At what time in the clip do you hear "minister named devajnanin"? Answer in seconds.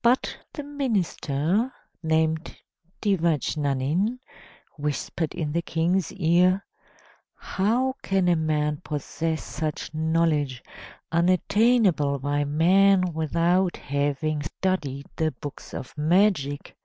0.62-4.18